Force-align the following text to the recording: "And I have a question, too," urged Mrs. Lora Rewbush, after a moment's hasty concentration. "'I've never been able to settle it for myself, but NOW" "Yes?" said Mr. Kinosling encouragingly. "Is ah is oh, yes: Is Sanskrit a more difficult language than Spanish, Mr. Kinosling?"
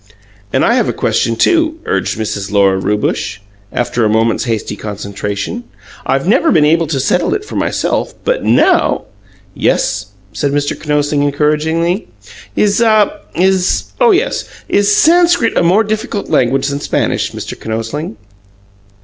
"And 0.51 0.65
I 0.65 0.73
have 0.73 0.89
a 0.89 0.93
question, 0.93 1.35
too," 1.35 1.77
urged 1.85 2.17
Mrs. 2.17 2.51
Lora 2.51 2.79
Rewbush, 2.79 3.37
after 3.71 4.03
a 4.03 4.09
moment's 4.09 4.45
hasty 4.45 4.75
concentration. 4.75 5.63
"'I've 6.07 6.27
never 6.27 6.51
been 6.51 6.65
able 6.65 6.87
to 6.87 6.99
settle 6.99 7.35
it 7.35 7.45
for 7.45 7.55
myself, 7.55 8.15
but 8.23 8.43
NOW" 8.43 9.05
"Yes?" 9.67 10.07
said 10.33 10.53
Mr. 10.53 10.75
Kinosling 10.75 11.21
encouragingly. 11.21 12.07
"Is 12.55 12.81
ah 12.81 13.11
is 13.35 13.91
oh, 14.01 14.09
yes: 14.09 14.45
Is 14.67 14.87
Sanskrit 14.95 15.55
a 15.55 15.61
more 15.61 15.83
difficult 15.83 16.29
language 16.31 16.69
than 16.69 16.79
Spanish, 16.79 17.31
Mr. 17.33 17.53
Kinosling?" 17.55 18.15